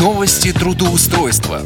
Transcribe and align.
Новости 0.00 0.54
трудоустройства. 0.54 1.60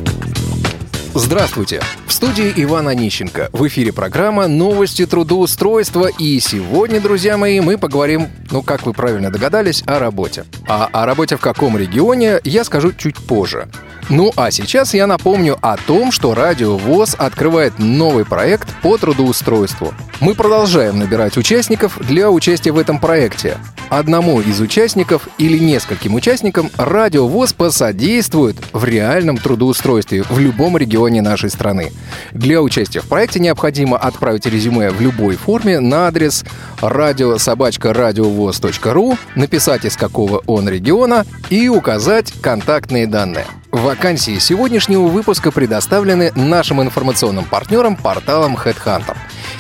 Здравствуйте! 1.14 1.80
В 2.08 2.12
студии 2.12 2.52
Иван 2.56 2.88
Онищенко. 2.88 3.50
В 3.52 3.68
эфире 3.68 3.92
программа 3.92 4.48
«Новости 4.48 5.06
трудоустройства». 5.06 6.08
И 6.18 6.40
сегодня, 6.40 7.00
друзья 7.00 7.36
мои, 7.36 7.60
мы 7.60 7.78
поговорим, 7.78 8.26
ну, 8.50 8.62
как 8.62 8.84
вы 8.84 8.94
правильно 8.94 9.30
догадались, 9.30 9.84
о 9.86 10.00
работе. 10.00 10.44
А 10.66 10.88
о 10.92 11.06
работе 11.06 11.36
в 11.36 11.40
каком 11.40 11.78
регионе 11.78 12.40
я 12.42 12.64
скажу 12.64 12.92
чуть 12.92 13.16
позже. 13.16 13.68
Ну 14.08 14.32
а 14.36 14.50
сейчас 14.50 14.92
я 14.92 15.06
напомню 15.06 15.56
о 15.62 15.76
том, 15.76 16.10
что 16.10 16.34
Радио 16.34 16.76
ВОЗ 16.76 17.14
открывает 17.16 17.78
новый 17.78 18.24
проект 18.24 18.68
по 18.82 18.98
трудоустройству. 18.98 19.94
Мы 20.20 20.34
продолжаем 20.34 20.98
набирать 20.98 21.36
участников 21.36 21.96
для 22.04 22.28
участия 22.30 22.72
в 22.72 22.78
этом 22.78 22.98
проекте. 22.98 23.56
Одному 23.88 24.40
из 24.40 24.60
участников 24.60 25.28
или 25.38 25.58
нескольким 25.58 26.14
участникам 26.14 26.70
Радио 26.76 27.28
ВОЗ 27.28 27.52
посодействует 27.52 28.56
в 28.72 28.84
реальном 28.84 29.38
трудоустройстве 29.38 30.24
в 30.28 30.40
любом 30.40 30.76
регионе 30.76 31.22
нашей 31.22 31.50
страны. 31.50 31.92
Для 32.32 32.60
участия 32.62 32.98
в 33.00 33.06
проекте 33.06 33.38
необходимо 33.38 33.96
отправить 33.96 34.46
резюме 34.46 34.90
в 34.90 35.00
любой 35.00 35.36
форме 35.36 35.78
на 35.78 36.08
адрес 36.08 36.44
радиособачка.радиовоз.ру, 36.80 39.16
написать 39.36 39.84
из 39.84 39.96
какого 39.96 40.42
он 40.46 40.68
региона 40.68 41.24
и 41.48 41.68
указать 41.68 42.32
контактные 42.40 43.06
данные. 43.06 43.46
Вакансии 43.70 44.38
сегодняшнего 44.38 45.06
выпуска 45.06 45.52
предоставлены 45.52 46.32
нашим 46.34 46.82
информационным 46.82 47.44
партнерам 47.44 47.94
порталом 47.96 48.56
HeadHunter. 48.56 49.16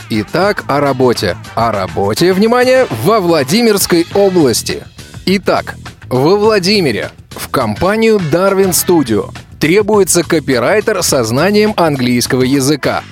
Итак, 0.08 0.64
о 0.68 0.80
работе. 0.80 1.36
О 1.54 1.72
работе, 1.72 2.32
внимание, 2.32 2.86
во 3.02 3.20
Владимирской 3.20 4.06
области. 4.14 4.84
Итак, 5.26 5.76
во 6.08 6.36
Владимире 6.36 7.10
в 7.30 7.48
компанию 7.48 8.18
Darwin 8.18 8.70
Studio 8.70 9.34
требуется 9.58 10.22
копирайтер 10.22 11.02
со 11.02 11.24
знанием 11.24 11.74
английского 11.76 12.42
языка. 12.42 13.02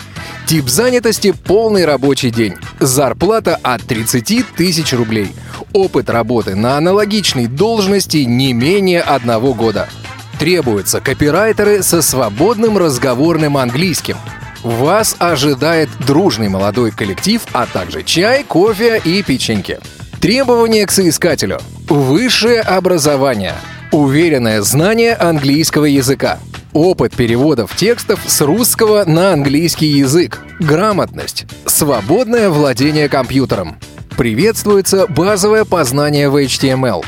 Тип 0.47 0.69
занятости– 0.69 1.33
полный 1.45 1.85
рабочий 1.85 2.31
день. 2.31 2.55
Зарплата 2.79 3.59
от 3.63 3.83
30 3.83 4.55
тысяч 4.55 4.93
рублей. 4.93 5.35
Опыт 5.73 6.09
работы 6.11 6.55
на 6.55 6.77
аналогичной 6.77 7.49
должности 7.49 8.19
не 8.19 8.53
менее 8.53 9.01
одного 9.01 9.53
года– 9.55 9.89
Требуются 10.39 11.01
копирайтеры 11.01 11.83
со 11.83 12.03
свободным 12.03 12.77
разговорным 12.77 13.57
английским. 13.57 14.17
Вас 14.65 15.15
ожидает 15.19 15.91
дружный 16.07 16.49
молодой 16.49 16.91
коллектив, 16.91 17.43
а 17.53 17.67
также 17.67 18.03
чай, 18.03 18.45
кофе 18.45 18.99
и 19.05 19.23
печеньки. 19.23 19.79
Требования 20.23 20.87
к 20.87 20.91
соискателю. 20.91 21.61
Высшее 21.87 22.63
образование. 22.63 23.53
Уверенное 23.93 24.63
знание 24.63 25.17
английского 25.17 25.85
языка. 25.85 26.39
Опыт 26.73 27.15
переводов 27.15 27.77
текстов 27.77 28.21
с 28.27 28.41
русского 28.41 29.05
на 29.05 29.35
английский 29.35 29.89
язык. 29.89 30.41
Грамотность. 30.61 31.45
Свободное 31.67 32.49
владение 32.49 33.11
компьютером. 33.11 33.77
Приветствуется 34.17 35.07
базовое 35.07 35.67
познание 35.67 36.31
в 36.31 36.43
HTML. 36.43 37.05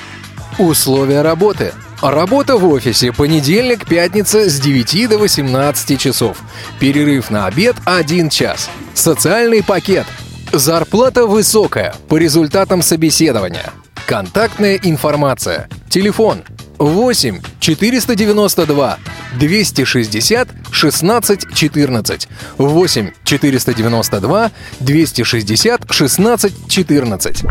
Условия 0.58 1.22
работы– 1.22 1.72
Работа 2.02 2.58
в 2.58 2.68
офисе 2.68 3.10
понедельник, 3.10 3.86
пятница 3.86 4.50
с 4.50 4.60
9 4.60 5.08
до 5.08 5.18
18 5.18 5.98
часов. 5.98 6.38
Перерыв 6.78 7.30
на 7.30 7.46
обед 7.46 7.76
1 7.86 8.28
час. 8.28 8.68
Социальный 8.92 9.62
пакет. 9.62 10.06
Зарплата 10.52 11.26
высокая 11.26 11.94
по 12.08 12.18
результатам 12.18 12.82
собеседования. 12.82 13.70
Контактная 14.06 14.78
информация. 14.82 15.70
Телефон 15.88 16.42
8 16.78 17.40
492 17.60 18.98
260 19.38 20.48
16 20.70 21.54
14 21.54 22.28
8 22.58 23.10
492 23.24 24.50
260 24.80 25.80
16 25.90 26.68
14 26.68 27.44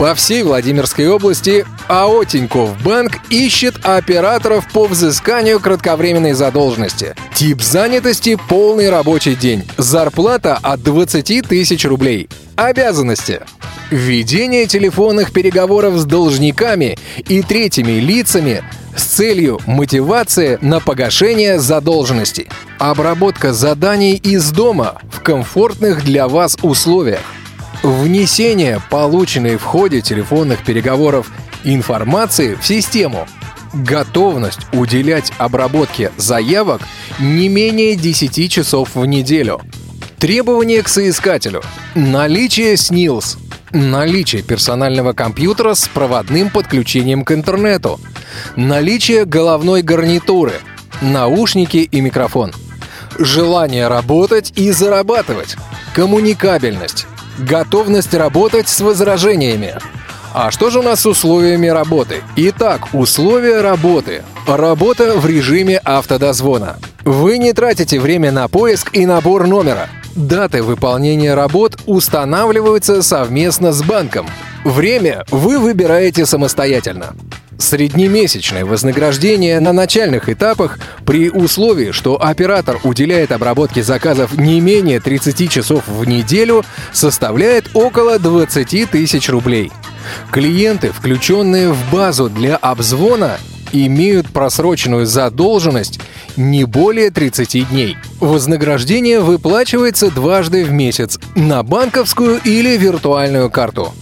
по 0.00 0.14
всей 0.14 0.42
Владимирской 0.42 1.06
области 1.08 1.66
АО 1.86 2.24
«Тинькофф 2.24 2.70
Банк» 2.82 3.18
ищет 3.28 3.84
операторов 3.84 4.66
по 4.72 4.86
взысканию 4.86 5.60
кратковременной 5.60 6.32
задолженности. 6.32 7.14
Тип 7.34 7.60
занятости– 7.60 8.38
полный 8.48 8.88
рабочий 8.88 9.34
день. 9.34 9.62
Зарплата 9.76 10.58
от 10.62 10.82
20 10.82 11.46
тысяч 11.46 11.84
рублей. 11.84 12.30
Обязанности. 12.56 13.42
Ведение 13.90 14.64
телефонных 14.64 15.34
переговоров 15.34 15.98
с 15.98 16.06
должниками 16.06 16.96
и 17.28 17.42
третьими 17.42 18.00
лицами 18.00 18.64
с 18.96 19.02
целью 19.02 19.60
мотивации 19.66 20.56
на 20.62 20.80
погашение 20.80 21.58
задолженности. 21.58 22.48
Обработка 22.78 23.52
заданий 23.52 24.14
из 24.14 24.50
дома 24.50 25.02
в 25.12 25.20
комфортных 25.20 26.02
для 26.06 26.26
вас 26.26 26.56
условиях 26.62 27.20
внесение 27.82 28.80
полученной 28.90 29.56
в 29.56 29.62
ходе 29.62 30.00
телефонных 30.00 30.64
переговоров 30.64 31.30
информации 31.64 32.54
в 32.54 32.64
систему, 32.64 33.26
готовность 33.72 34.60
уделять 34.72 35.32
обработке 35.38 36.12
заявок 36.16 36.82
не 37.18 37.48
менее 37.48 37.96
10 37.96 38.50
часов 38.50 38.94
в 38.94 39.04
неделю, 39.06 39.60
требования 40.18 40.82
к 40.82 40.88
соискателю, 40.88 41.62
наличие 41.94 42.76
СНИЛС, 42.76 43.38
наличие 43.72 44.42
персонального 44.42 45.12
компьютера 45.12 45.74
с 45.74 45.88
проводным 45.88 46.50
подключением 46.50 47.24
к 47.24 47.32
интернету, 47.32 48.00
наличие 48.56 49.24
головной 49.24 49.82
гарнитуры, 49.82 50.54
наушники 51.00 51.78
и 51.78 52.00
микрофон, 52.00 52.52
желание 53.18 53.88
работать 53.88 54.52
и 54.56 54.70
зарабатывать, 54.72 55.56
коммуникабельность, 55.94 57.06
Готовность 57.40 58.12
работать 58.12 58.68
с 58.68 58.80
возражениями. 58.80 59.74
А 60.34 60.50
что 60.50 60.68
же 60.68 60.80
у 60.80 60.82
нас 60.82 61.00
с 61.00 61.06
условиями 61.06 61.68
работы? 61.68 62.22
Итак, 62.36 62.88
условия 62.92 63.62
работы. 63.62 64.22
Работа 64.46 65.18
в 65.18 65.24
режиме 65.26 65.78
автодозвона. 65.78 66.76
Вы 67.02 67.38
не 67.38 67.54
тратите 67.54 67.98
время 67.98 68.30
на 68.30 68.46
поиск 68.48 68.94
и 68.94 69.06
набор 69.06 69.46
номера. 69.46 69.88
Даты 70.14 70.62
выполнения 70.62 71.34
работ 71.34 71.78
устанавливаются 71.86 73.02
совместно 73.02 73.72
с 73.72 73.82
банком. 73.82 74.26
Время 74.62 75.24
вы 75.30 75.58
выбираете 75.58 76.26
самостоятельно. 76.26 77.14
Среднемесячное 77.60 78.64
вознаграждение 78.64 79.60
на 79.60 79.74
начальных 79.74 80.30
этапах 80.30 80.78
при 81.04 81.28
условии, 81.28 81.90
что 81.90 82.20
оператор 82.20 82.78
уделяет 82.84 83.32
обработке 83.32 83.82
заказов 83.82 84.38
не 84.38 84.60
менее 84.60 84.98
30 84.98 85.50
часов 85.50 85.86
в 85.86 86.06
неделю, 86.06 86.64
составляет 86.94 87.68
около 87.74 88.18
20 88.18 88.90
тысяч 88.90 89.28
рублей. 89.28 89.70
Клиенты, 90.32 90.90
включенные 90.90 91.70
в 91.70 91.92
базу 91.92 92.30
для 92.30 92.56
обзвона, 92.56 93.38
имеют 93.72 94.28
просроченную 94.30 95.04
задолженность 95.04 96.00
не 96.38 96.64
более 96.64 97.10
30 97.10 97.68
дней. 97.68 97.98
Вознаграждение 98.20 99.20
выплачивается 99.20 100.10
дважды 100.10 100.64
в 100.64 100.72
месяц 100.72 101.18
на 101.34 101.62
банковскую 101.62 102.40
или 102.42 102.78
виртуальную 102.78 103.50
карту. 103.50 103.92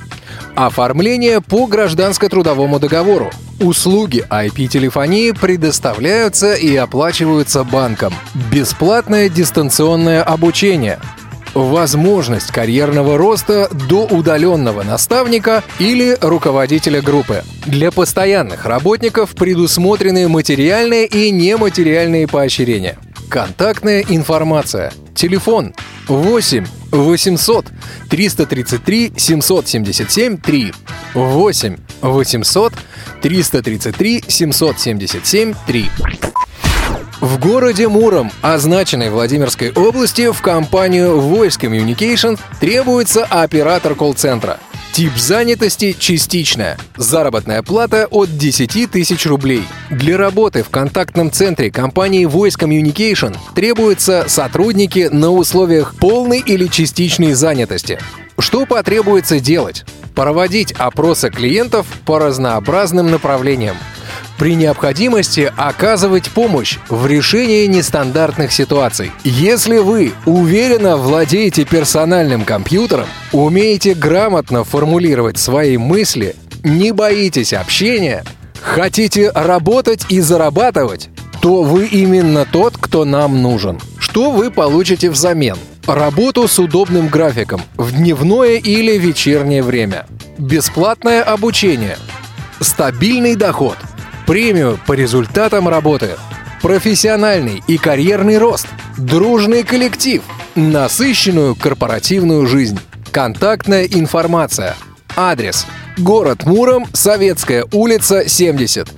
Оформление 0.59 1.41
по 1.41 1.69
гражданско-трудовому 1.69 2.81
договору. 2.81 3.31
Услуги 3.61 4.25
IP-телефонии 4.29 5.31
предоставляются 5.31 6.55
и 6.55 6.75
оплачиваются 6.75 7.63
банком. 7.63 8.13
Бесплатное 8.51 9.29
дистанционное 9.29 10.21
обучение. 10.21 10.99
Возможность 11.55 12.51
карьерного 12.51 13.17
роста 13.17 13.69
до 13.89 14.05
удаленного 14.07 14.83
наставника 14.83 15.63
или 15.79 16.19
руководителя 16.21 17.03
группы. 17.03 17.45
Для 17.65 17.93
постоянных 17.93 18.67
работников 18.67 19.37
предусмотрены 19.37 20.27
материальные 20.27 21.07
и 21.07 21.31
нематериальные 21.31 22.27
поощрения. 22.27 22.99
Контактная 23.31 24.05
информация. 24.09 24.93
Телефон 25.19 25.75
8 26.07 26.65
800 26.93 27.67
333 28.09 29.13
777 29.17 30.37
3 30.39 30.73
8 31.13 31.77
800 32.03 32.73
333 33.21 34.25
777 34.29 35.55
3 35.67 35.91
в 37.21 37.41
городе 37.41 37.89
Муром, 37.89 38.31
означенной 38.43 39.11
Владимирской 39.11 39.73
области, 39.73 40.31
в 40.31 40.41
компанию 40.41 41.17
Voice 41.17 41.59
Communication 41.59 42.39
требуется 42.61 43.25
оператор 43.25 43.97
колл-центра. 43.97 44.61
Тип 44.93 45.17
занятости 45.17 45.95
частичная. 45.97 46.77
Заработная 46.97 47.63
плата 47.63 48.09
от 48.11 48.37
10 48.37 48.91
тысяч 48.91 49.27
рублей. 49.27 49.63
Для 49.91 50.17
работы 50.17 50.65
в 50.65 50.71
контактном 50.71 51.31
центре 51.31 51.71
компании 51.71 52.27
Voice 52.27 52.59
Communication 52.59 53.37
требуются 53.55 54.25
сотрудники 54.27 55.09
на 55.13 55.31
условиях 55.31 55.95
полной 55.95 56.41
или 56.41 56.67
частичной 56.67 57.35
занятости. 57.35 58.01
Что 58.39 58.67
потребуется 58.67 59.39
делать? 59.39 59.85
Проводить 60.17 60.73
опросы 60.73 61.31
клиентов 61.31 61.87
по 62.05 62.19
разнообразным 62.19 63.11
направлениям. 63.11 63.77
При 64.39 64.55
необходимости 64.55 65.53
оказывать 65.57 66.31
помощь 66.31 66.79
в 66.89 67.07
решении 67.09 67.67
нестандартных 67.67 68.53
ситуаций. 68.53 69.11
Если 69.25 69.79
вы 69.79 70.13
уверенно 70.27 70.97
владеете 70.97 71.65
персональным 71.65 72.45
компьютером, 72.45 73.07
умеете 73.33 73.95
грамотно 73.95 74.63
формулировать 74.63 75.39
свои 75.39 75.77
мысли, 75.77 76.37
не 76.63 76.93
боитесь 76.93 77.53
общения, 77.53 78.25
хотите 78.63 79.33
работать 79.33 80.07
и 80.09 80.21
зарабатывать, 80.21 81.09
то 81.43 81.65
вы 81.65 81.87
именно 81.87 82.47
тот, 82.47 82.77
кто 82.79 83.05
нам 83.05 83.43
нужен. 83.43 83.81
Что 83.99 84.31
вы 84.31 84.53
получите 84.53 85.11
взамен? 85.11 85.57
Работу 85.85 86.47
с 86.47 86.61
удобным 86.61 87.09
графиком 87.09 87.61
в 87.77 87.91
дневное 87.91 88.59
или 88.59 88.99
вечернее 88.99 89.65
время. 89.65 90.07
Бесплатное 90.39 91.25
обучение. 91.25 91.99
Стабильный 92.61 93.35
доход. 93.35 93.77
Премию 94.29 94.79
по 94.87 94.93
результатам 94.93 95.71
работы. 95.71 96.11
Профессиональный 96.61 97.63
и 97.67 97.79
карьерный 97.79 98.37
рост. 98.37 98.67
Дружный 98.99 99.63
коллектив. 99.63 100.23
Насыщенную 100.55 101.55
корпоративную 101.55 102.47
жизнь. 102.47 102.79
Контактная 103.11 103.85
информация. 103.87 104.77
Адрес. 105.17 105.65
Город 105.97 106.45
Муром, 106.45 106.85
Советская 106.93 107.65
улица, 107.73 108.29
70. 108.29 108.91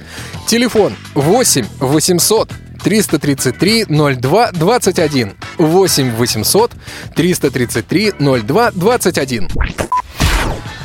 Телефон 0.49 0.95
8 1.15 1.65
800 1.79 2.51
333 2.83 3.85
02 3.85 4.51
21. 4.51 5.37
8 5.59 6.17
800 6.17 6.73
333 7.15 8.13
02 8.19 8.71
21. 8.73 9.49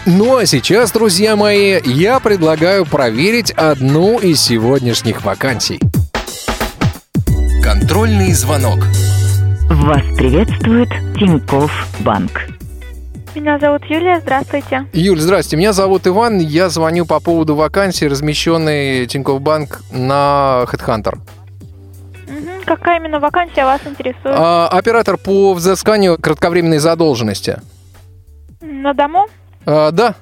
Ну 0.07 0.37
а 0.37 0.45
сейчас, 0.45 0.91
друзья 0.91 1.35
мои, 1.35 1.81
я 1.83 2.19
предлагаю 2.19 2.85
проверить 2.85 3.49
одну 3.51 4.19
из 4.19 4.39
сегодняшних 4.39 5.25
вакансий. 5.25 5.79
Контрольный 7.63 8.31
звонок. 8.33 8.77
Вас 9.67 10.03
приветствует 10.15 10.89
Тиньков 11.17 11.71
Банк. 12.01 12.31
Меня 13.33 13.57
зовут 13.57 13.83
Юлия, 13.85 14.19
здравствуйте. 14.21 14.85
Юль, 14.93 15.19
здрасте, 15.19 15.57
меня 15.57 15.73
зовут 15.73 16.05
Иван, 16.05 16.37
я 16.37 16.69
звоню 16.69 17.07
по 17.07 17.19
поводу 17.19 17.55
вакансии, 17.55 18.05
размещенной 18.05 19.07
Тинькофф 19.07 19.41
Банк 19.41 19.81
на 19.91 20.65
HeadHunter. 20.71 21.17
Мгм. 22.27 22.63
Какая 22.63 22.99
именно 22.99 23.19
вакансия 23.19 23.65
вас 23.65 23.81
интересует? 23.83 24.35
А, 24.37 24.67
оператор 24.67 25.17
по 25.17 25.55
взысканию 25.55 26.19
кратковременной 26.21 26.77
задолженности. 26.77 27.59
На 28.61 28.93
дому? 28.93 29.27
А, 29.65 29.91
да, 29.91 30.15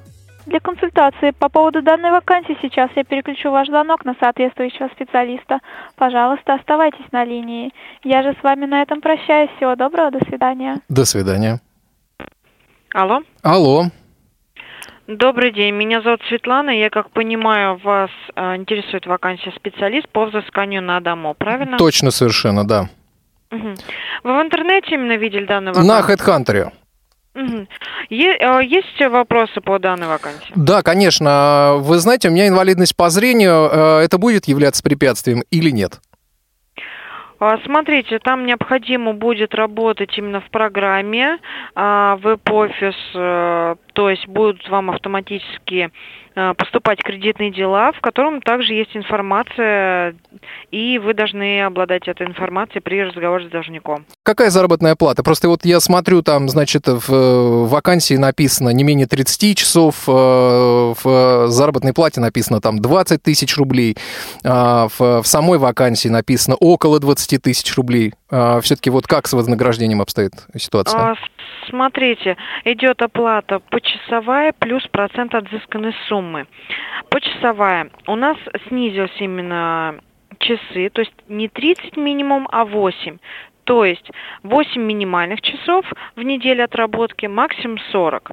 Для 0.46 0.60
консультации 0.60 1.32
по 1.32 1.50
поводу 1.50 1.82
данной 1.82 2.12
вакансии 2.12 2.58
сейчас 2.62 2.90
я 2.96 3.04
переключу 3.04 3.50
ваш 3.52 3.68
звонок 3.68 4.04
на 4.06 4.16
соответствующего 4.20 4.90
специалиста. 4.90 5.60
Пожалуйста, 5.96 6.56
оставайтесь 6.56 7.12
на 7.12 7.24
линии. 7.26 7.72
Я 8.04 8.24
же 8.24 8.36
с 8.40 8.44
вами 8.44 8.66
на 8.66 8.82
этом 8.82 9.02
прощаюсь. 9.02 9.50
Всего 9.58 9.76
доброго, 9.76 10.12
до 10.12 10.20
свидания. 10.26 10.80
до 10.90 11.06
свидания. 11.06 11.60
Алло. 12.94 13.22
Алло, 13.42 13.86
Добрый 15.08 15.52
день, 15.52 15.74
меня 15.76 16.02
зовут 16.02 16.22
Светлана. 16.30 16.70
Я, 16.70 16.90
как 16.90 17.10
понимаю, 17.10 17.76
вас 17.84 18.10
э, 18.36 18.56
интересует 18.56 19.06
вакансия 19.06 19.52
специалист 19.52 20.08
по 20.08 20.28
взысканию 20.28 20.82
на 20.82 21.02
дому, 21.02 21.34
правильно? 21.38 21.78
точно 21.78 22.10
совершенно, 22.10 22.66
да. 22.66 22.88
Мгм. 23.52 23.76
Вы 24.24 24.40
в 24.40 24.42
интернете 24.42 24.96
именно 24.96 25.18
видели 25.18 25.46
данную 25.46 25.76
На 25.76 26.02
вакансию? 26.02 26.18
HeadHunter. 26.18 26.72
Э, 27.36 28.60
есть 28.64 29.00
вопросы 29.10 29.62
по 29.62 29.80
данной 29.80 30.08
вакансии? 30.08 30.52
Да, 30.56 30.82
конечно. 30.82 31.76
Вы 31.80 31.98
знаете, 32.00 32.30
у 32.30 32.32
меня 32.32 32.48
инвалидность 32.48 32.96
по 32.96 33.10
зрению. 33.10 33.70
Э, 33.72 34.00
Это 34.04 34.18
будет 34.18 34.46
являться 34.46 34.84
препятствием 34.84 35.44
или 35.50 35.70
нет? 35.70 36.00
А, 37.40 37.58
Смотрите, 37.66 38.20
там 38.20 38.46
необходимо 38.46 39.12
будет 39.14 39.54
работать 39.54 40.18
именно 40.18 40.40
в 40.40 40.50
программе 40.50 41.40
а, 41.76 42.16
веб-офис, 42.18 42.96
э, 43.14 43.76
то 43.94 44.10
есть 44.10 44.28
будут 44.28 44.68
вам 44.70 44.90
автоматически 44.90 45.92
э, 46.36 46.54
поступать 46.56 47.02
кредитные 47.04 47.52
дела, 47.52 47.92
в 47.92 48.02
котором 48.02 48.42
также 48.42 48.74
есть 48.74 48.96
информация, 48.98 50.16
и 50.72 50.98
вы 51.00 51.14
должны 51.14 51.62
обладать 51.62 52.08
этой 52.08 52.28
информацией 52.28 52.82
при 52.82 53.04
разговоре 53.04 53.48
с 53.48 53.52
должником. 53.52 54.06
Какая 54.24 54.50
заработная 54.50 54.96
плата? 54.96 55.24
Просто 55.24 55.48
вот 55.48 55.64
я 55.64 55.80
смотрю, 55.80 56.22
там, 56.24 56.50
значит, 56.50 56.88
в 56.88 57.14
э, 57.14 57.66
вакансии 57.68 58.16
написано 58.16 58.70
не 58.70 58.84
менее 58.84 59.08
30 59.08 59.58
часов, 59.58 60.04
э, 60.08 60.12
в 60.12 61.48
заработной 61.48 61.94
плате 61.94 62.20
написано 62.20 62.62
там 62.62 62.80
20 62.80 63.22
тысяч 63.22 63.58
рублей, 63.58 63.96
а 64.44 64.88
в, 64.98 65.22
самой 65.24 65.60
вакансии 65.60 66.10
написано 66.10 66.56
около 66.60 67.00
20 67.00 67.42
тысяч 67.42 67.76
рублей. 67.76 68.14
Все-таки 68.62 68.90
вот 68.90 69.06
как 69.08 69.28
с 69.28 69.34
вознаграждением 69.34 70.02
обстоит 70.02 70.32
ситуация? 70.58 71.00
А, 71.00 71.16
с- 71.16 71.43
Смотрите, 71.70 72.38
идет 72.64 73.02
оплата 73.02 73.60
почасовая 73.60 74.54
плюс 74.58 74.86
процент 74.88 75.36
от 75.36 75.50
взысканной 75.50 75.96
суммы. 76.08 76.48
Почасовая. 77.10 77.90
У 78.08 78.16
нас 78.16 78.38
снизилась 78.68 79.16
именно 79.20 80.00
часы, 80.40 80.90
то 80.90 81.02
есть 81.02 81.14
не 81.28 81.48
30 81.48 81.98
минимум, 81.98 82.48
а 82.52 82.66
8. 82.66 83.18
То 83.64 83.86
есть 83.86 84.10
8 84.44 84.82
минимальных 84.82 85.42
часов 85.42 85.86
в 86.16 86.22
неделю 86.22 86.66
отработки, 86.66 87.28
максимум 87.28 87.78
40. 87.92 88.32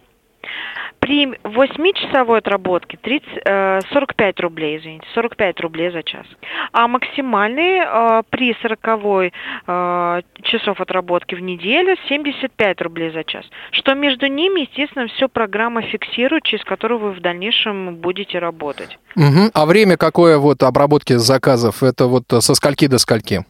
При 1.11 1.27
8-часовой 1.27 2.39
отработке 2.39 2.97
30, 2.97 3.29
э, 3.45 3.81
45 3.93 4.39
рублей, 4.39 4.79
извините, 4.79 5.09
45 5.13 5.61
рублей 5.61 5.91
за 5.91 6.05
час. 6.05 6.25
А 6.71 6.87
максимальный 6.87 7.81
э, 7.81 8.23
при 8.31 8.55
40 8.63 9.33
э, 9.67 10.23
часов 10.45 10.81
отработки 10.81 11.35
в 11.35 11.41
неделю 11.41 11.97
75 12.09 12.81
рублей 12.83 13.11
за 13.11 13.25
час. 13.25 13.45
Что 13.73 13.95
между 13.95 14.29
ними, 14.29 14.61
естественно, 14.61 15.09
все 15.09 15.29
программа 15.29 15.83
фиксирует, 15.83 16.45
через 16.45 16.65
которую 16.65 17.01
вы 17.01 17.11
в 17.11 17.21
дальнейшем 17.21 17.97
будете 17.97 18.39
работать. 18.39 18.97
Мгм. 19.17 19.51
А 19.53 19.67
время 19.67 19.97
какое 19.97 20.39
вот 20.39 20.63
обработки 20.63 21.15
заказов? 21.15 21.83
Это 21.83 22.07
вот 22.07 22.27
со 22.29 22.55
скольки 22.55 22.87
до 22.87 22.99
скольки? 22.99 23.45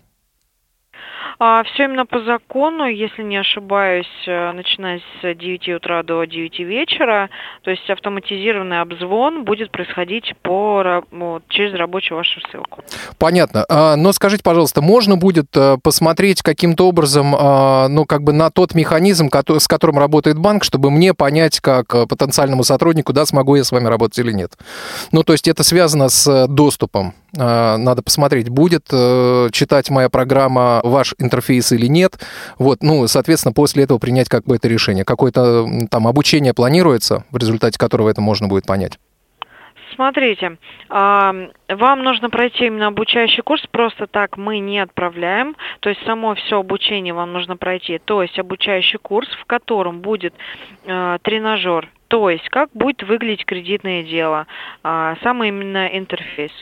Все 1.64 1.84
именно 1.84 2.04
по 2.04 2.22
закону, 2.22 2.84
если 2.84 3.22
не 3.22 3.38
ошибаюсь, 3.38 4.06
э, 4.26 4.52
начиная 4.52 5.00
с 5.22 5.34
9 5.34 5.70
утра 5.70 6.02
до 6.02 6.24
9 6.24 6.58
вечера, 6.58 7.30
то 7.62 7.70
есть 7.70 7.88
автоматизированный 7.88 8.82
обзвон 8.82 9.44
будет 9.44 9.70
происходить 9.70 10.34
по, 10.42 11.02
вот, 11.10 11.42
через 11.48 11.72
рабочую 11.72 12.18
вашу 12.18 12.40
ссылку. 12.42 12.84
Понятно. 13.18 13.64
А, 13.70 13.96
Но 13.96 14.12
скажите, 14.12 14.42
пожалуйста, 14.42 14.82
можно 14.82 15.16
будет 15.16 15.56
э, 15.56 15.78
посмотреть 15.82 16.42
каким-то 16.42 16.86
образом, 16.86 17.34
а, 17.34 17.88
ну, 17.88 18.04
как 18.04 18.22
бы 18.22 18.34
на 18.34 18.50
тот 18.50 18.74
механизм, 18.74 19.30
с 19.30 19.66
которым 19.66 19.98
работает 19.98 20.38
банк, 20.38 20.62
чтобы 20.62 20.90
мне 20.90 21.14
понять, 21.14 21.60
как 21.60 21.94
э, 21.94 22.06
потенциальному 22.06 22.64
сотруднику, 22.64 23.14
да, 23.14 23.24
смогу 23.24 23.56
я 23.56 23.64
с 23.64 23.72
вами 23.72 23.86
работать 23.86 24.18
или 24.18 24.32
нет? 24.32 24.58
Ну, 25.10 25.22
то 25.22 25.32
есть 25.32 25.48
это 25.48 25.64
связано 25.64 26.10
с 26.10 26.46
доступом. 26.48 27.14
А, 27.38 27.76
Надо 27.76 28.02
посмотреть, 28.02 28.48
будет 28.48 28.86
э, 28.92 29.48
читать 29.52 29.90
моя 29.90 30.08
программа 30.08 30.80
ваш 30.82 31.14
интерфейс 31.18 31.72
или 31.72 31.86
нет. 31.86 32.18
Вот, 32.58 32.82
ну, 32.82 33.06
соответственно, 33.06 33.52
после 33.52 33.84
этого 33.84 33.98
принять 33.98 34.28
какое-то 34.28 34.68
решение. 34.68 35.04
Какое-то 35.04 35.66
там 35.90 36.06
обучение 36.06 36.54
планируется, 36.54 37.24
в 37.30 37.36
результате 37.36 37.78
которого 37.78 38.08
это 38.08 38.20
можно 38.20 38.48
будет 38.48 38.66
понять. 38.66 38.98
Смотрите, 39.94 40.56
вам 40.88 42.02
нужно 42.02 42.30
пройти 42.30 42.66
именно 42.66 42.86
обучающий 42.86 43.42
курс, 43.42 43.62
просто 43.70 44.06
так 44.06 44.36
мы 44.36 44.58
не 44.58 44.78
отправляем, 44.78 45.56
то 45.80 45.88
есть 45.88 46.02
само 46.06 46.34
все 46.36 46.60
обучение 46.60 47.12
вам 47.12 47.32
нужно 47.32 47.56
пройти, 47.56 47.98
то 47.98 48.22
есть 48.22 48.38
обучающий 48.38 48.98
курс, 48.98 49.28
в 49.42 49.44
котором 49.46 50.00
будет 50.00 50.32
э, 50.84 51.18
тренажер, 51.22 51.90
то 52.08 52.30
есть 52.30 52.48
как 52.48 52.70
будет 52.72 53.02
выглядеть 53.02 53.44
кредитное 53.44 54.02
дело, 54.02 54.46
а, 54.82 55.16
самый 55.22 55.48
именно 55.48 55.86
интерфейс. 55.86 56.52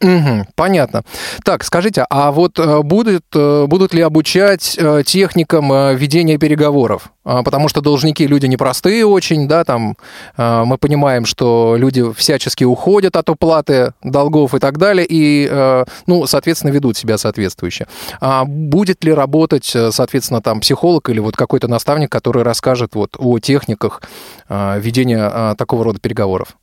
Мгм, 0.00 0.46
понятно. 0.54 1.02
Так, 1.44 1.64
скажите, 1.64 2.06
а 2.08 2.30
вот 2.30 2.58
э, 2.58 2.82
будет, 2.82 3.24
э, 3.34 3.66
будут 3.66 3.92
ли 3.94 4.02
обучать 4.02 4.76
э, 4.78 5.02
техникам 5.04 5.96
ведения 5.96 6.38
переговоров? 6.38 7.10
А, 7.24 7.42
Потому 7.42 7.68
что 7.68 7.80
должники 7.80 8.26
люди 8.26 8.46
непростые 8.46 9.04
очень, 9.04 9.48
да, 9.48 9.64
там 9.64 9.96
мы 10.36 10.78
понимаем, 10.78 11.24
что 11.24 11.76
люди 11.76 12.12
всячески 12.12 12.64
уходят 12.64 13.16
от 13.16 13.28
уплаты 13.28 13.92
долгов 14.02 14.54
и 14.54 14.58
так 14.58 14.78
далее, 14.78 15.06
и, 15.08 15.84
ну, 16.06 16.26
соответственно, 16.26 16.70
ведут 16.70 16.96
себя 16.96 17.18
соответствующе. 17.18 17.86
А 18.20 18.44
будет 18.44 19.04
ли 19.04 19.12
работать, 19.12 19.76
соответственно, 19.90 20.40
там 20.40 20.60
психолог 20.60 21.08
или 21.10 21.20
вот 21.20 21.36
какой-то 21.36 21.68
наставник, 21.68 22.10
который 22.10 22.42
расскажет 22.42 22.94
вот 22.94 23.16
о 23.18 23.38
техниках 23.38 24.02
ведения 24.48 25.54
такого 25.56 25.84
рода 25.84 26.00
переговоров? 26.00 26.56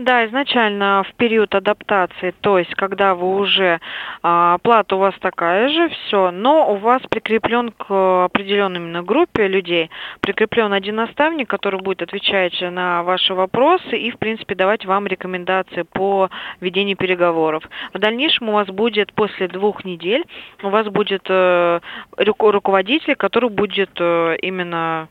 Да, 0.00 0.24
изначально 0.24 1.04
в 1.06 1.14
период 1.16 1.54
адаптации, 1.54 2.32
то 2.40 2.58
есть 2.58 2.74
когда 2.74 3.14
вы 3.14 3.36
уже 3.36 3.80
а, 4.22 4.54
оплата 4.54 4.96
у 4.96 4.98
вас 4.98 5.14
такая 5.20 5.68
же, 5.68 5.90
все, 5.90 6.30
но 6.30 6.72
у 6.72 6.76
вас 6.76 7.02
прикреплен 7.02 7.70
к 7.70 8.24
определенной 8.24 8.80
именно 8.80 9.02
группе 9.02 9.46
людей, 9.46 9.90
прикреплен 10.22 10.72
один 10.72 10.96
наставник, 10.96 11.50
который 11.50 11.82
будет 11.82 12.00
отвечать 12.00 12.58
на 12.62 13.02
ваши 13.02 13.34
вопросы 13.34 13.98
и, 13.98 14.10
в 14.10 14.16
принципе, 14.16 14.54
давать 14.54 14.86
вам 14.86 15.06
рекомендации 15.06 15.82
по 15.82 16.30
ведению 16.62 16.96
переговоров. 16.96 17.62
В 17.92 17.98
дальнейшем 17.98 18.48
у 18.48 18.52
вас 18.52 18.68
будет 18.68 19.12
после 19.12 19.48
двух 19.48 19.84
недель, 19.84 20.24
у 20.62 20.70
вас 20.70 20.86
будет 20.86 21.26
э, 21.28 21.80
руководитель, 22.16 23.16
который 23.16 23.50
будет 23.50 23.90
э, 23.98 24.36
именно 24.40 25.08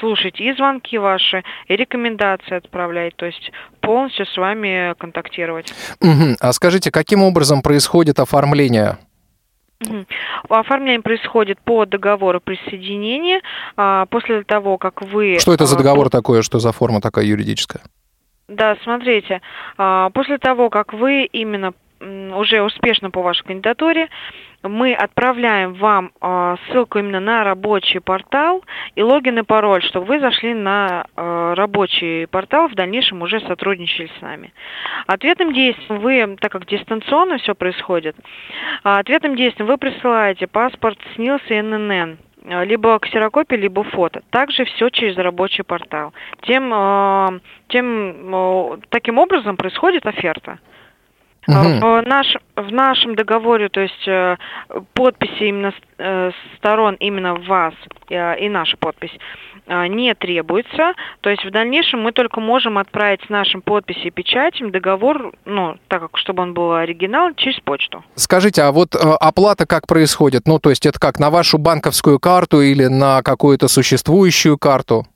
слушать 0.00 0.40
и 0.40 0.52
звонки 0.54 0.98
ваши, 0.98 1.44
и 1.68 1.76
рекомендации 1.76 2.56
отправлять, 2.56 3.16
то 3.16 3.26
есть 3.26 3.52
полностью 3.80 4.26
с 4.26 4.36
вами 4.36 4.94
контактировать. 4.98 5.72
Угу. 6.00 6.36
А 6.40 6.52
скажите, 6.52 6.90
каким 6.90 7.22
образом 7.22 7.62
происходит 7.62 8.20
оформление? 8.20 8.98
Оформление 10.48 11.00
происходит 11.00 11.60
по 11.60 11.86
договору 11.86 12.40
присоединения. 12.40 13.40
А, 13.76 14.06
после 14.06 14.44
того, 14.44 14.78
как 14.78 15.02
вы... 15.02 15.38
Что 15.40 15.52
это 15.52 15.66
за 15.66 15.76
а, 15.76 15.78
договор 15.78 16.10
такое, 16.10 16.42
что 16.42 16.58
за 16.58 16.72
форма 16.72 17.00
такая 17.00 17.24
юридическая? 17.24 17.82
Да, 18.48 18.76
смотрите, 18.84 19.40
а, 19.78 20.10
после 20.10 20.38
того, 20.38 20.68
как 20.68 20.92
вы 20.92 21.24
именно 21.24 21.72
уже 22.34 22.62
успешно 22.62 23.10
по 23.10 23.22
вашей 23.22 23.44
кандидатуре, 23.44 24.08
мы 24.62 24.94
отправляем 24.94 25.74
вам 25.74 26.12
э, 26.20 26.56
ссылку 26.66 26.98
именно 26.98 27.20
на 27.20 27.44
рабочий 27.44 28.00
портал 28.00 28.64
и 28.94 29.02
логин 29.02 29.38
и 29.40 29.42
пароль, 29.42 29.82
чтобы 29.82 30.06
вы 30.06 30.20
зашли 30.20 30.54
на 30.54 31.04
э, 31.16 31.54
рабочий 31.56 32.26
портал, 32.26 32.68
в 32.68 32.74
дальнейшем 32.74 33.22
уже 33.22 33.40
сотрудничали 33.40 34.10
с 34.18 34.20
нами. 34.20 34.52
Ответным 35.06 35.52
действием 35.52 36.00
вы, 36.00 36.36
так 36.40 36.52
как 36.52 36.66
дистанционно 36.66 37.38
все 37.38 37.54
происходит, 37.54 38.16
ответным 38.82 39.36
действием 39.36 39.66
вы 39.66 39.78
присылаете 39.78 40.46
паспорт 40.46 40.98
СНИЛС 41.16 41.42
и 41.48 41.60
ННН 41.60 42.18
либо 42.44 42.98
ксерокопия, 42.98 43.56
либо 43.56 43.84
фото. 43.84 44.22
Также 44.30 44.64
все 44.64 44.90
через 44.90 45.16
рабочий 45.16 45.62
портал. 45.62 46.12
Тем, 46.42 47.40
тем, 47.68 48.80
таким 48.88 49.18
образом 49.18 49.56
происходит 49.56 50.04
оферта. 50.06 50.58
Угу. 51.48 51.56
В, 51.56 52.02
наш, 52.06 52.36
в 52.54 52.72
нашем 52.72 53.16
договоре, 53.16 53.68
то 53.68 53.80
есть 53.80 54.06
э, 54.06 54.36
подписи 54.94 55.44
именно 55.44 55.72
э, 55.98 56.30
сторон 56.56 56.94
именно 57.00 57.34
вас 57.34 57.74
э, 58.10 58.38
и 58.38 58.48
наша 58.48 58.76
подпись 58.76 59.12
не 59.68 60.12
требуется. 60.14 60.92
То 61.20 61.30
есть 61.30 61.44
в 61.44 61.50
дальнейшем 61.52 62.02
мы 62.02 62.10
только 62.10 62.40
можем 62.40 62.78
отправить 62.78 63.20
с 63.24 63.28
нашим 63.28 63.62
подписью 63.62 64.08
и 64.08 64.10
печатью 64.10 64.72
договор, 64.72 65.32
ну, 65.44 65.76
так 65.86 66.02
как, 66.02 66.18
чтобы 66.18 66.42
он 66.42 66.52
был 66.52 66.72
оригинал, 66.72 67.32
через 67.36 67.60
почту. 67.60 68.04
Скажите, 68.16 68.62
а 68.62 68.72
вот 68.72 68.96
оплата 68.96 69.64
как 69.64 69.86
происходит? 69.86 70.48
Ну, 70.48 70.58
то 70.58 70.70
есть 70.70 70.84
это 70.84 70.98
как, 70.98 71.20
на 71.20 71.30
вашу 71.30 71.58
банковскую 71.58 72.18
карту 72.18 72.60
или 72.60 72.86
на 72.86 73.22
какую-то 73.22 73.68
существующую 73.68 74.58
карту? 74.58 75.06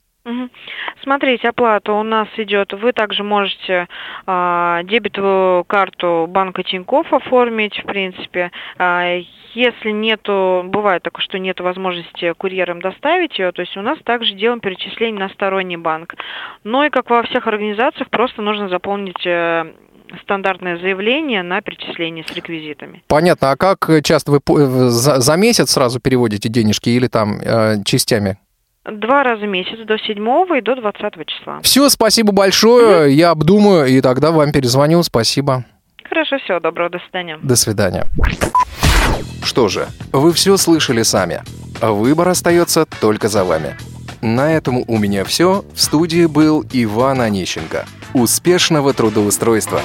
Смотрите, 1.03 1.49
оплата 1.49 1.93
у 1.93 2.03
нас 2.03 2.29
идет. 2.37 2.73
Вы 2.73 2.93
также 2.93 3.23
можете 3.23 3.87
э, 4.27 4.81
дебетовую 4.85 5.65
карту 5.65 6.27
банка 6.29 6.63
Тинькофф 6.65 7.13
оформить, 7.13 7.79
в 7.79 7.87
принципе. 7.87 8.51
Э, 8.79 9.21
если 9.55 9.91
нету, 9.91 10.65
бывает 10.67 11.03
такое, 11.03 11.23
что 11.23 11.39
нет 11.39 11.61
возможности 11.61 12.33
курьером 12.35 12.83
доставить 12.83 13.39
ее, 13.39 13.53
то 13.53 13.63
есть 13.63 13.77
у 13.77 13.83
нас 13.83 13.99
также 14.05 14.35
делаем 14.35 14.61
перечисление 14.61 15.21
на 15.21 15.29
сторонний 15.31 15.79
банк. 15.79 16.15
Ну 16.65 16.83
и 16.83 16.91
как 16.91 17.09
во 17.09 17.23
всех 17.23 17.47
организациях, 17.47 18.11
просто 18.11 18.43
нужно 18.43 18.69
заполнить 18.69 19.25
э, 19.25 19.73
стандартное 20.23 20.79
заявление 20.79 21.43
на 21.43 21.61
перечисление 21.61 22.25
с 22.25 22.33
реквизитами. 22.35 23.03
Понятно. 23.09 23.53
А 23.53 23.57
как 23.57 23.89
часто 24.03 24.33
вы 24.33 24.41
за, 24.91 25.21
за 25.21 25.37
месяц 25.37 25.71
сразу 25.71 26.01
переводите 26.01 26.49
денежки 26.49 26.91
или 26.91 27.07
там 27.07 27.39
э, 27.41 27.83
частями? 27.85 28.39
Два 28.91 29.25
раза 29.25 29.47
в 29.47 29.49
месяц, 29.49 29.79
до 29.85 29.99
7 29.99 30.15
и 30.57 30.61
до 30.61 30.77
20 30.77 31.27
числа. 31.27 31.61
Все, 31.63 31.89
спасибо 31.89 32.33
большое. 32.33 33.09
Mm-hmm. 33.09 33.15
Я 33.15 33.31
обдумаю, 33.31 33.87
и 33.87 34.01
тогда 34.01 34.31
вам 34.31 34.53
перезвоню. 34.53 35.03
Спасибо. 35.03 35.65
Хорошо, 36.05 36.39
всего 36.39 36.61
доброго, 36.61 36.91
до 36.91 36.99
свидания. 37.01 37.39
До 37.43 37.57
свидания. 37.57 38.05
Что 39.43 39.69
же, 39.69 39.87
вы 40.13 40.33
все 40.33 40.57
слышали 40.57 41.03
сами. 41.03 41.43
Выбор 41.81 42.29
остается 42.29 42.87
только 43.01 43.29
за 43.29 43.45
вами. 43.45 43.77
На 44.23 44.53
этом 44.53 44.85
у 44.87 44.99
меня 44.99 45.25
все. 45.25 45.65
В 45.75 45.81
студии 45.81 46.27
был 46.27 46.65
Иван 46.73 47.21
Онищенко. 47.21 47.87
Успешного 48.15 48.93
трудоустройства! 48.93 49.83